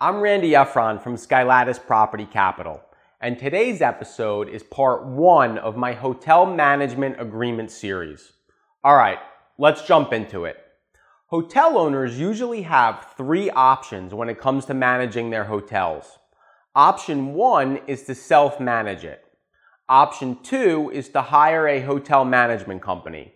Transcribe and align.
I'm 0.00 0.20
Randy 0.20 0.50
Efron 0.50 1.00
from 1.00 1.14
Skylattice 1.14 1.78
Property 1.86 2.26
Capital, 2.26 2.82
and 3.20 3.38
today's 3.38 3.80
episode 3.80 4.48
is 4.48 4.64
part 4.64 5.06
one 5.06 5.56
of 5.56 5.76
my 5.76 5.92
Hotel 5.92 6.44
Management 6.46 7.20
Agreement 7.20 7.70
series. 7.70 8.32
All 8.82 8.96
right, 8.96 9.20
let's 9.56 9.86
jump 9.86 10.12
into 10.12 10.46
it. 10.46 10.56
Hotel 11.26 11.78
owners 11.78 12.18
usually 12.18 12.62
have 12.62 13.14
three 13.16 13.50
options 13.50 14.12
when 14.12 14.28
it 14.28 14.40
comes 14.40 14.64
to 14.64 14.74
managing 14.74 15.30
their 15.30 15.44
hotels. 15.44 16.18
Option 16.74 17.32
one 17.32 17.78
is 17.86 18.02
to 18.02 18.16
self 18.16 18.58
manage 18.58 19.04
it. 19.04 19.24
Option 19.88 20.42
two 20.42 20.90
is 20.92 21.08
to 21.10 21.22
hire 21.22 21.68
a 21.68 21.80
hotel 21.80 22.24
management 22.24 22.82
company. 22.82 23.32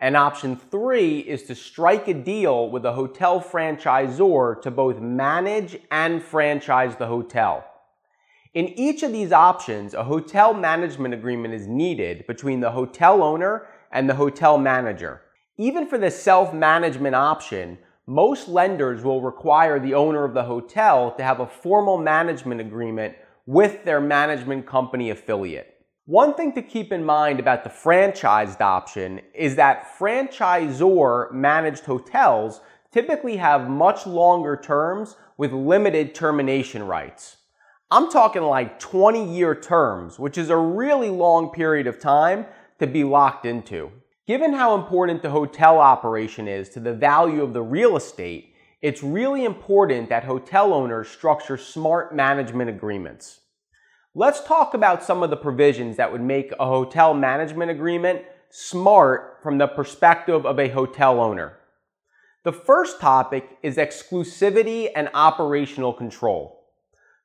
And 0.00 0.16
option 0.16 0.56
three 0.56 1.20
is 1.20 1.44
to 1.44 1.54
strike 1.54 2.08
a 2.08 2.14
deal 2.14 2.68
with 2.68 2.84
a 2.84 2.92
hotel 2.92 3.40
franchisor 3.40 4.60
to 4.62 4.70
both 4.70 5.00
manage 5.00 5.78
and 5.90 6.22
franchise 6.22 6.96
the 6.96 7.06
hotel. 7.06 7.64
In 8.52 8.68
each 8.78 9.02
of 9.02 9.12
these 9.12 9.32
options, 9.32 9.94
a 9.94 10.04
hotel 10.04 10.54
management 10.54 11.14
agreement 11.14 11.54
is 11.54 11.66
needed 11.66 12.26
between 12.26 12.60
the 12.60 12.70
hotel 12.70 13.22
owner 13.22 13.66
and 13.90 14.08
the 14.08 14.14
hotel 14.14 14.58
manager. 14.58 15.22
Even 15.56 15.86
for 15.86 15.98
the 15.98 16.10
self-management 16.10 17.14
option, 17.14 17.78
most 18.06 18.48
lenders 18.48 19.02
will 19.02 19.22
require 19.22 19.80
the 19.80 19.94
owner 19.94 20.24
of 20.24 20.34
the 20.34 20.44
hotel 20.44 21.14
to 21.16 21.24
have 21.24 21.40
a 21.40 21.46
formal 21.46 21.96
management 21.96 22.60
agreement 22.60 23.16
with 23.46 23.84
their 23.84 24.00
management 24.00 24.66
company 24.66 25.10
affiliate. 25.10 25.73
One 26.06 26.34
thing 26.34 26.52
to 26.52 26.60
keep 26.60 26.92
in 26.92 27.02
mind 27.02 27.40
about 27.40 27.64
the 27.64 27.70
franchised 27.70 28.60
option 28.60 29.22
is 29.32 29.56
that 29.56 29.96
franchisor 29.98 31.32
managed 31.32 31.86
hotels 31.86 32.60
typically 32.92 33.38
have 33.38 33.70
much 33.70 34.06
longer 34.06 34.54
terms 34.54 35.16
with 35.38 35.54
limited 35.54 36.14
termination 36.14 36.86
rights. 36.86 37.38
I'm 37.90 38.10
talking 38.10 38.42
like 38.42 38.78
20 38.78 39.34
year 39.34 39.54
terms, 39.54 40.18
which 40.18 40.36
is 40.36 40.50
a 40.50 40.56
really 40.58 41.08
long 41.08 41.48
period 41.48 41.86
of 41.86 41.98
time 41.98 42.44
to 42.80 42.86
be 42.86 43.02
locked 43.02 43.46
into. 43.46 43.90
Given 44.26 44.52
how 44.52 44.74
important 44.74 45.22
the 45.22 45.30
hotel 45.30 45.78
operation 45.78 46.46
is 46.48 46.68
to 46.70 46.80
the 46.80 46.92
value 46.92 47.42
of 47.42 47.54
the 47.54 47.62
real 47.62 47.96
estate, 47.96 48.54
it's 48.82 49.02
really 49.02 49.46
important 49.46 50.10
that 50.10 50.24
hotel 50.24 50.74
owners 50.74 51.08
structure 51.08 51.56
smart 51.56 52.14
management 52.14 52.68
agreements. 52.68 53.40
Let's 54.16 54.44
talk 54.44 54.74
about 54.74 55.02
some 55.02 55.24
of 55.24 55.30
the 55.30 55.36
provisions 55.36 55.96
that 55.96 56.12
would 56.12 56.20
make 56.20 56.52
a 56.52 56.66
hotel 56.66 57.14
management 57.14 57.72
agreement 57.72 58.22
smart 58.48 59.40
from 59.42 59.58
the 59.58 59.66
perspective 59.66 60.46
of 60.46 60.60
a 60.60 60.68
hotel 60.68 61.18
owner. 61.20 61.58
The 62.44 62.52
first 62.52 63.00
topic 63.00 63.58
is 63.60 63.76
exclusivity 63.76 64.88
and 64.94 65.10
operational 65.14 65.92
control. 65.92 66.62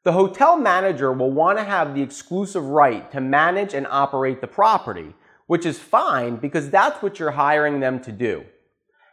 The 0.01 0.13
hotel 0.13 0.57
manager 0.57 1.13
will 1.13 1.29
want 1.29 1.59
to 1.59 1.63
have 1.63 1.93
the 1.93 2.01
exclusive 2.01 2.63
right 2.63 3.11
to 3.11 3.21
manage 3.21 3.75
and 3.75 3.85
operate 3.87 4.41
the 4.41 4.47
property, 4.47 5.13
which 5.45 5.67
is 5.67 5.77
fine 5.77 6.37
because 6.37 6.71
that's 6.71 7.03
what 7.03 7.19
you're 7.19 7.31
hiring 7.31 7.81
them 7.81 7.99
to 7.99 8.11
do. 8.11 8.45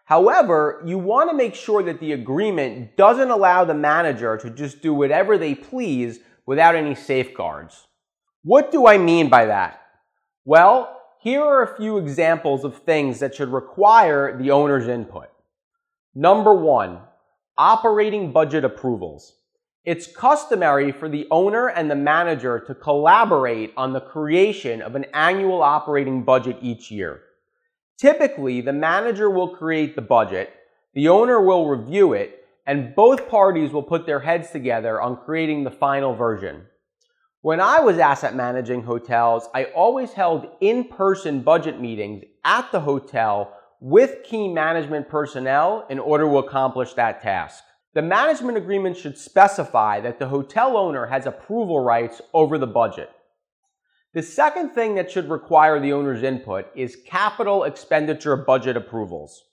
However, 0.07 0.83
you 0.87 0.97
want 0.97 1.29
to 1.29 1.37
make 1.37 1.55
sure 1.55 1.83
that 1.83 2.01
the 2.01 2.13
agreement 2.13 2.97
doesn't 2.97 3.31
allow 3.31 3.67
the 3.67 3.75
manager 3.75 4.39
to 4.39 4.49
just 4.49 4.81
do 4.81 4.95
whatever 4.95 5.37
they 5.37 5.55
please 5.55 6.21
without 6.47 6.75
any 6.75 6.95
safeguards. 6.95 7.87
What 8.43 8.71
do 8.71 8.87
I 8.87 8.97
mean 8.97 9.29
by 9.29 9.47
that? 9.47 9.83
Well, 10.45 11.03
here 11.19 11.43
are 11.43 11.63
a 11.63 11.77
few 11.77 11.99
examples 11.99 12.65
of 12.65 12.79
things 12.79 13.19
that 13.19 13.35
should 13.35 13.49
require 13.49 14.39
the 14.39 14.53
owner's 14.53 14.87
input. 14.87 15.29
Number 16.15 16.55
one, 16.55 17.01
operating 17.59 18.33
budget 18.33 18.65
approvals. 18.65 19.35
It's 19.85 20.07
customary 20.07 20.93
for 20.93 21.09
the 21.09 21.27
owner 21.31 21.69
and 21.69 21.91
the 21.91 21.97
manager 21.97 22.61
to 22.67 22.75
collaborate 22.75 23.73
on 23.77 23.93
the 23.93 24.01
creation 24.01 24.83
of 24.83 24.95
an 24.95 25.07
annual 25.15 25.63
operating 25.63 26.23
budget 26.23 26.59
each 26.61 26.91
year. 26.91 27.23
Typically, 27.99 28.61
the 28.61 28.73
manager 28.73 29.31
will 29.31 29.57
create 29.57 29.97
the 29.97 30.03
budget, 30.03 30.53
the 30.95 31.09
owner 31.09 31.41
will 31.41 31.69
review 31.69 32.13
it, 32.13 32.46
and 32.67 32.95
both 32.95 33.29
parties 33.29 33.71
will 33.71 33.83
put 33.83 34.07
their 34.07 34.21
heads 34.21 34.51
together 34.51 35.01
on 35.01 35.17
creating 35.17 35.65
the 35.65 35.71
final 35.71 36.15
version. 36.15 36.67
When 37.43 37.61
I 37.61 37.81
was 37.81 37.99
asset 37.99 38.35
managing 38.35 38.83
hotels, 38.83 39.49
I 39.55 39.65
always 39.67 40.13
held 40.13 40.49
in-person 40.61 41.43
budget 41.43 41.81
meetings 41.81 42.25
at 42.45 42.73
the 42.73 42.81
hotel 42.81 43.53
with 43.81 44.25
key 44.25 44.49
management 44.49 45.09
personnel 45.09 45.87
in 45.89 45.99
order 45.99 46.25
to 46.25 46.39
accomplish 46.39 46.95
that 46.95 47.23
task. 47.23 47.63
The 47.95 48.03
management 48.03 48.59
agreement 48.59 48.97
should 48.97 49.17
specify 49.17 50.01
that 50.01 50.19
the 50.19 50.29
hotel 50.29 50.77
owner 50.77 51.07
has 51.07 51.25
approval 51.25 51.85
rights 51.85 52.21
over 52.35 52.59
the 52.59 52.67
budget. 52.67 53.11
The 54.13 54.23
second 54.23 54.71
thing 54.71 54.95
that 54.97 55.11
should 55.11 55.29
require 55.29 55.79
the 55.79 55.93
owner's 55.93 56.23
input 56.23 56.67
is 56.75 56.97
capital 57.07 57.65
expenditure 57.65 58.37
budget 58.37 58.77
approvals. 58.77 59.45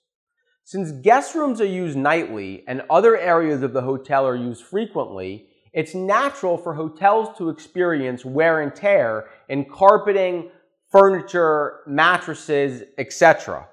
Since 0.66 0.92
guest 0.92 1.34
rooms 1.34 1.60
are 1.60 1.66
used 1.66 1.94
nightly 1.94 2.64
and 2.66 2.84
other 2.88 3.18
areas 3.18 3.62
of 3.62 3.74
the 3.74 3.82
hotel 3.82 4.26
are 4.26 4.34
used 4.34 4.64
frequently, 4.64 5.46
it's 5.74 5.94
natural 5.94 6.56
for 6.56 6.72
hotels 6.72 7.36
to 7.36 7.50
experience 7.50 8.24
wear 8.24 8.62
and 8.62 8.74
tear 8.74 9.28
in 9.50 9.66
carpeting, 9.66 10.50
furniture, 10.90 11.80
mattresses, 11.86 12.82
etc. 12.96 13.68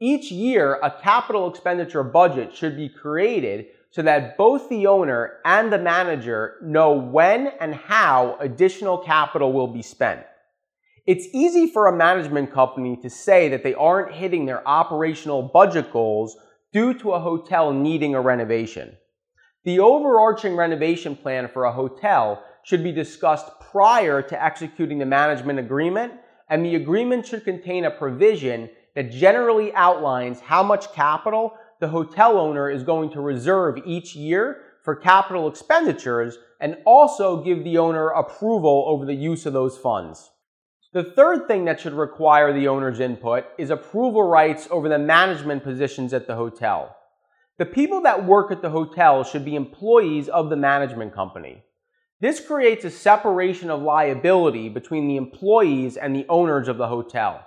Each 0.00 0.32
year, 0.32 0.78
a 0.82 0.90
capital 0.90 1.46
expenditure 1.50 2.02
budget 2.02 2.56
should 2.56 2.74
be 2.74 2.88
created 2.88 3.66
so 3.90 4.00
that 4.00 4.38
both 4.38 4.70
the 4.70 4.86
owner 4.86 5.40
and 5.44 5.70
the 5.70 5.78
manager 5.78 6.54
know 6.62 6.92
when 6.92 7.48
and 7.60 7.74
how 7.74 8.38
additional 8.40 8.96
capital 8.96 9.52
will 9.52 9.68
be 9.68 9.82
spent. 9.82 10.24
It's 11.06 11.26
easy 11.34 11.66
for 11.66 11.86
a 11.86 11.94
management 11.94 12.50
company 12.50 12.96
to 13.02 13.10
say 13.10 13.50
that 13.50 13.62
they 13.62 13.74
aren't 13.74 14.14
hitting 14.14 14.46
their 14.46 14.66
operational 14.66 15.42
budget 15.42 15.92
goals 15.92 16.34
due 16.72 16.94
to 16.94 17.12
a 17.12 17.20
hotel 17.20 17.74
needing 17.74 18.14
a 18.14 18.22
renovation. 18.22 18.96
The 19.64 19.80
overarching 19.80 20.56
renovation 20.56 21.14
plan 21.14 21.48
for 21.52 21.64
a 21.64 21.72
hotel 21.72 22.42
should 22.62 22.82
be 22.82 22.90
discussed 22.90 23.50
prior 23.60 24.22
to 24.22 24.42
executing 24.42 24.98
the 24.98 25.04
management 25.04 25.58
agreement, 25.58 26.14
and 26.48 26.64
the 26.64 26.76
agreement 26.76 27.26
should 27.26 27.44
contain 27.44 27.84
a 27.84 27.90
provision 27.90 28.70
that 28.94 29.10
generally 29.10 29.74
outlines 29.74 30.40
how 30.40 30.62
much 30.62 30.94
capital 30.94 31.52
the 31.80 31.88
hotel 31.88 32.38
owner 32.38 32.70
is 32.70 32.82
going 32.82 33.10
to 33.10 33.20
reserve 33.20 33.76
each 33.84 34.16
year 34.16 34.62
for 34.82 34.96
capital 34.96 35.48
expenditures 35.48 36.38
and 36.60 36.78
also 36.86 37.44
give 37.44 37.62
the 37.62 37.76
owner 37.76 38.08
approval 38.08 38.84
over 38.86 39.04
the 39.04 39.12
use 39.12 39.44
of 39.44 39.52
those 39.52 39.76
funds. 39.76 40.30
The 40.94 41.02
third 41.02 41.48
thing 41.48 41.64
that 41.64 41.80
should 41.80 41.94
require 41.94 42.52
the 42.52 42.68
owner's 42.68 43.00
input 43.00 43.46
is 43.58 43.70
approval 43.70 44.22
rights 44.22 44.68
over 44.70 44.88
the 44.88 44.96
management 44.96 45.64
positions 45.64 46.14
at 46.14 46.28
the 46.28 46.36
hotel. 46.36 46.96
The 47.58 47.66
people 47.66 48.02
that 48.02 48.24
work 48.24 48.52
at 48.52 48.62
the 48.62 48.70
hotel 48.70 49.24
should 49.24 49.44
be 49.44 49.56
employees 49.56 50.28
of 50.28 50.50
the 50.50 50.56
management 50.56 51.12
company. 51.12 51.64
This 52.20 52.38
creates 52.38 52.84
a 52.84 52.92
separation 52.92 53.70
of 53.70 53.82
liability 53.82 54.68
between 54.68 55.08
the 55.08 55.16
employees 55.16 55.96
and 55.96 56.14
the 56.14 56.26
owners 56.28 56.68
of 56.68 56.76
the 56.76 56.86
hotel. 56.86 57.44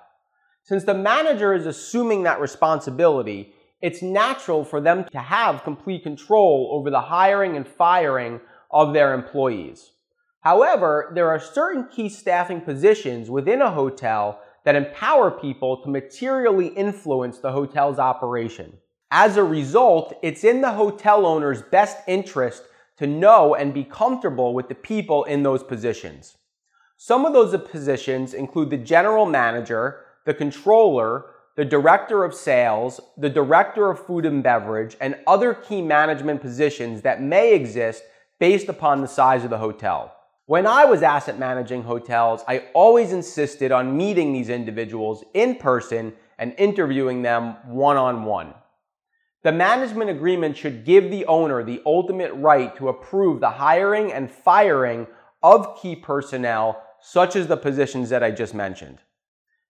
Since 0.64 0.84
the 0.84 0.94
manager 0.94 1.54
is 1.54 1.66
assuming 1.66 2.24
that 2.24 2.42
responsibility, 2.42 3.54
it's 3.82 4.02
natural 4.02 4.66
for 4.66 4.82
them 4.82 5.06
to 5.14 5.20
have 5.20 5.64
complete 5.64 6.04
control 6.04 6.72
over 6.74 6.90
the 6.90 7.00
hiring 7.00 7.56
and 7.56 7.66
firing 7.66 8.42
of 8.70 8.92
their 8.92 9.14
employees. 9.14 9.92
However, 10.48 11.12
there 11.14 11.28
are 11.28 11.42
certain 11.42 11.90
key 11.90 12.08
staffing 12.08 12.62
positions 12.62 13.30
within 13.30 13.62
a 13.62 13.70
hotel 13.70 14.40
that 14.64 14.78
empower 14.78 15.30
people 15.30 15.76
to 15.84 15.90
materially 15.90 16.68
influence 16.68 17.40
the 17.40 17.52
hotel's 17.52 18.00
operation. 18.00 18.78
As 19.12 19.36
a 19.36 19.44
result, 19.44 20.18
it's 20.24 20.46
in 20.46 20.62
the 20.62 20.72
hotel 20.72 21.26
owner's 21.26 21.62
best 21.64 21.98
interest 22.08 22.64
to 22.96 23.06
know 23.06 23.56
and 23.56 23.74
be 23.74 23.84
comfortable 23.84 24.54
with 24.54 24.70
the 24.70 24.76
people 24.76 25.26
in 25.26 25.44
those 25.44 25.64
positions. 25.64 26.38
Some 26.96 27.26
of 27.26 27.34
those 27.34 27.54
positions 27.70 28.34
include 28.34 28.70
the 28.70 28.78
general 28.78 29.26
manager, 29.26 30.00
the 30.24 30.34
controller, 30.34 31.26
the 31.58 31.66
director 31.66 32.24
of 32.24 32.34
sales, 32.34 33.02
the 33.18 33.30
director 33.30 33.90
of 33.90 34.06
food 34.06 34.26
and 34.26 34.42
beverage, 34.42 34.96
and 35.02 35.18
other 35.28 35.54
key 35.54 35.82
management 35.82 36.40
positions 36.40 37.02
that 37.02 37.22
may 37.22 37.54
exist 37.54 38.02
based 38.40 38.70
upon 38.70 39.02
the 39.02 39.10
size 39.10 39.44
of 39.44 39.50
the 39.50 39.58
hotel. 39.58 40.14
When 40.48 40.66
I 40.66 40.86
was 40.86 41.04
asset 41.04 41.38
managing 41.38 41.84
hotels, 41.84 42.42
I 42.48 42.70
always 42.74 43.12
insisted 43.12 43.74
on 43.74 43.98
meeting 43.98 44.32
these 44.32 44.48
individuals 44.48 45.26
in 45.34 45.56
person 45.56 46.14
and 46.40 46.56
interviewing 46.58 47.22
them 47.22 47.58
one 47.66 47.98
on 47.98 48.24
one. 48.24 48.54
The 49.44 49.52
management 49.52 50.10
agreement 50.10 50.56
should 50.56 50.86
give 50.86 51.12
the 51.12 51.26
owner 51.26 51.66
the 51.66 51.82
ultimate 51.86 52.32
right 52.34 52.74
to 52.78 52.88
approve 52.88 53.42
the 53.42 53.50
hiring 53.50 54.14
and 54.14 54.32
firing 54.32 55.08
of 55.44 55.82
key 55.82 55.98
personnel, 55.98 56.82
such 57.02 57.36
as 57.36 57.48
the 57.48 57.58
positions 57.58 58.08
that 58.08 58.24
I 58.24 58.32
just 58.32 58.54
mentioned. 58.54 59.00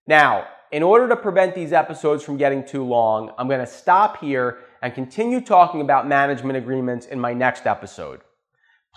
Now, 0.05 0.45
in 0.71 0.83
order 0.83 1.09
to 1.09 1.15
prevent 1.15 1.55
these 1.55 1.73
episodes 1.73 2.23
from 2.23 2.37
getting 2.37 2.63
too 2.63 2.83
long, 2.83 3.31
I'm 3.39 3.47
going 3.47 3.61
to 3.61 3.65
stop 3.65 4.19
here 4.19 4.59
and 4.83 4.93
continue 4.93 5.41
talking 5.41 5.81
about 5.81 6.07
management 6.07 6.55
agreements 6.55 7.07
in 7.07 7.19
my 7.19 7.33
next 7.33 7.65
episode. 7.65 8.21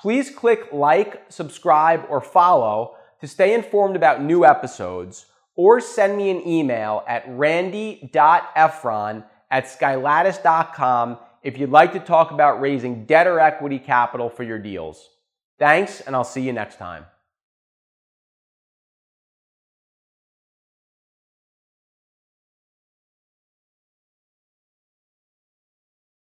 Please 0.00 0.31
click 0.31 0.69
like, 0.73 1.25
subscribe, 1.29 2.06
or 2.08 2.20
follow 2.20 2.97
to 3.20 3.29
stay 3.29 3.52
informed 3.55 3.97
about 3.97 4.23
new 4.23 4.44
episodes, 4.44 5.26
or 5.56 5.81
send 5.81 6.17
me 6.17 6.31
an 6.31 6.47
email 6.47 7.05
at 7.06 7.25
randy.efron 7.29 9.25
at 9.50 9.64
skylattice.com 9.64 11.19
if 11.43 11.58
you'd 11.58 11.70
like 11.70 11.93
to 11.93 12.00
talk 12.00 12.31
about 12.31 12.61
raising 12.61 13.05
debt 13.05 13.26
or 13.26 13.41
equity 13.41 13.79
capital 13.79 14.31
for 14.31 14.43
your 14.43 14.58
deals. 14.58 15.11
Thanks, 15.58 16.00
and 16.00 16.17
I'll 16.17 16.25
see 16.25 16.43
you 16.43 16.53
next 16.53 16.76
time. 16.76 17.05